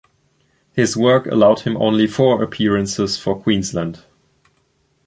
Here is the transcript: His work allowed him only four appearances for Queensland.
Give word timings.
His 0.73 0.97
work 0.97 1.27
allowed 1.27 1.59
him 1.59 1.77
only 1.77 2.07
four 2.07 2.41
appearances 2.41 3.19
for 3.19 3.39
Queensland. 3.39 4.03